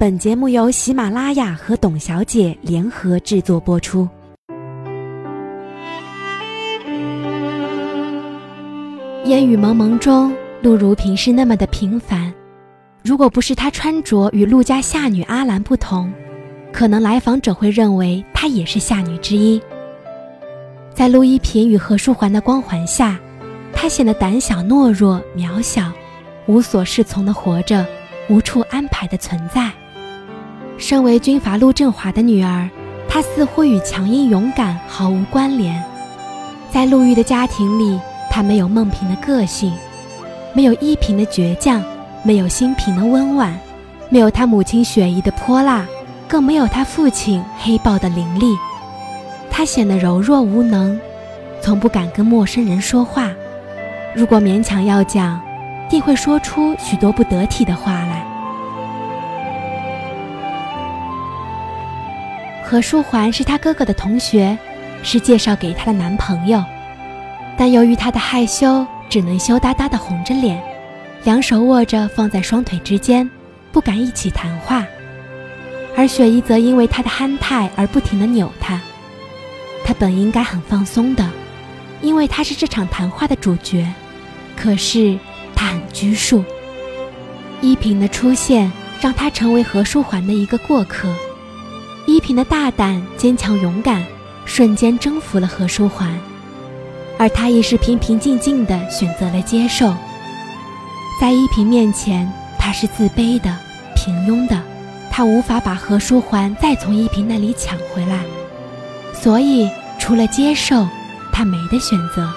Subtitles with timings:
[0.00, 4.08] 本节目由喜马拉雅和董小姐联合制作播出。
[9.24, 12.32] 烟雨蒙蒙中，陆如萍是那么的平凡。
[13.02, 16.12] 如果不是她穿着与陆家夏女阿兰不同，
[16.72, 19.60] 可能来访者会认为她也是夏女之一。
[20.94, 23.18] 在陆一平与何书桓的光环下，
[23.72, 25.90] 她显得胆小懦弱、渺小，
[26.46, 27.84] 无所适从的活着，
[28.30, 29.68] 无处安排的存在。
[30.78, 32.70] 身为军阀陆振华的女儿，
[33.08, 35.82] 她似乎与强硬勇敢毫无关联。
[36.70, 39.72] 在陆玉的家庭里，她没有孟平的个性，
[40.54, 41.82] 没有依萍的倔强，
[42.22, 43.58] 没有新平的温婉，
[44.08, 45.84] 没有他母亲雪姨的泼辣，
[46.28, 48.46] 更没有他父亲黑豹的凌厉。
[49.50, 50.98] 她显得柔弱无能，
[51.60, 53.32] 从不敢跟陌生人说话。
[54.14, 55.40] 如果勉强要讲，
[55.90, 58.27] 定会说出许多不得体的话来。
[62.70, 64.58] 何书桓是他哥哥的同学，
[65.02, 66.62] 是介绍给他的男朋友，
[67.56, 70.62] 但由于他的害羞，只能羞答答地红着脸，
[71.24, 73.28] 两手握着放在双腿之间，
[73.72, 74.86] 不敢一起谈话。
[75.96, 78.78] 而雪姨则因为他的憨态而不停地扭他。
[79.82, 81.26] 他本应该很放松的，
[82.02, 83.90] 因为他是这场谈话的主角，
[84.54, 85.18] 可是
[85.54, 86.44] 他很拘束。
[87.62, 91.08] 依萍的出现让他成为何书桓的一个过客。
[92.28, 94.04] 平的大胆、坚强、勇敢，
[94.44, 96.14] 瞬间征服了何书桓，
[97.18, 99.94] 而他也是平平静静地选择了接受。
[101.18, 103.56] 在依萍面前，他是自卑的、
[103.96, 104.62] 平庸的，
[105.10, 108.20] 他无法把何书桓再从依萍那里抢回来，
[109.14, 109.66] 所以
[109.98, 110.86] 除了接受，
[111.32, 112.30] 他没得选择。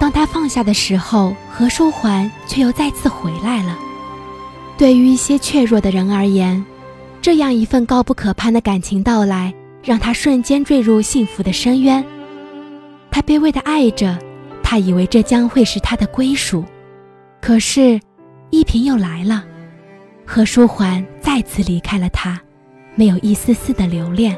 [0.00, 3.76] 当他放下的时候，何书桓却又再次回来了。
[4.78, 6.64] 对于一些怯弱的人而言，
[7.20, 9.52] 这样一份高不可攀的感情到来，
[9.82, 12.04] 让他瞬间坠入幸福的深渊。
[13.10, 14.16] 他卑微的爱着，
[14.62, 16.64] 他以为这将会是他的归属。
[17.40, 18.00] 可是，
[18.50, 19.44] 依萍又来了，
[20.24, 22.40] 何书桓再次离开了他，
[22.94, 24.36] 没有一丝丝的留恋。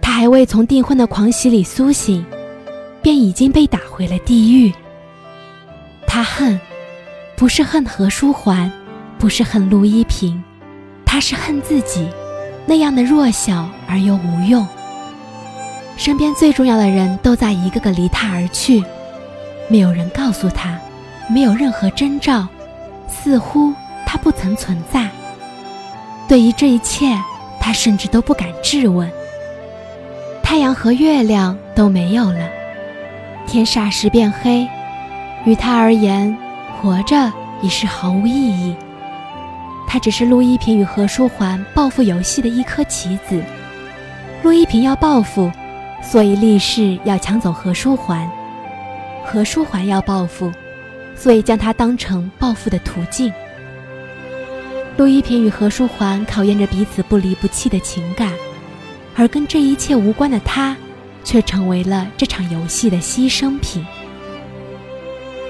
[0.00, 2.24] 他还未从订婚的狂喜里苏醒，
[3.02, 4.72] 便已经被打回了地狱。
[6.06, 6.58] 他恨，
[7.36, 8.70] 不是恨何书桓，
[9.18, 10.42] 不是恨陆依萍。
[11.10, 12.06] 他是恨自己，
[12.66, 14.68] 那样的弱小而又无用。
[15.96, 18.84] 身边最重要的人都在一个个离他而去，
[19.68, 20.78] 没有人告诉他，
[21.30, 22.46] 没有任何征兆，
[23.08, 23.72] 似乎
[24.04, 25.08] 他不曾存在。
[26.28, 27.18] 对于这一切，
[27.58, 29.10] 他甚至都不敢质问。
[30.42, 32.50] 太阳和月亮都没有了，
[33.46, 34.68] 天霎时变黑，
[35.46, 36.36] 于他而言，
[36.76, 37.32] 活着
[37.62, 38.76] 已是毫无意义。
[39.90, 43.42] 他只是陆一平与何书桓报复游戏的一颗棋子。
[44.42, 45.50] 陆一平要报复，
[46.02, 48.28] 所以立誓要抢走何书桓；
[49.24, 50.52] 何书桓要报复，
[51.16, 53.32] 所以将他当成报复的途径。
[54.98, 58.30] 陆一平与何书桓考验着彼此不离不弃的情感，
[59.16, 60.76] 而跟这一切无关的他，
[61.24, 63.82] 却成为了这场游戏的牺牲品。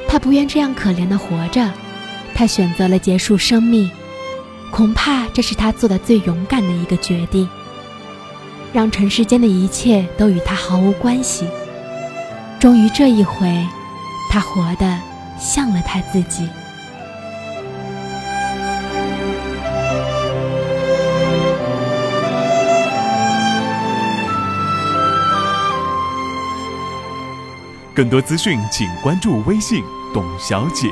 [0.07, 1.69] 他不愿这样可怜的活着，
[2.35, 3.91] 他选择了结束生命。
[4.71, 7.49] 恐怕这是他做的最勇敢的一个决定，
[8.73, 11.49] 让尘世间的一切都与他毫无关系。
[12.61, 13.67] 终于这一回，
[14.31, 15.01] 他活得
[15.39, 16.49] 像了他自己。
[27.95, 29.83] 更多资讯，请关注微信
[30.15, 30.89] “董小姐”。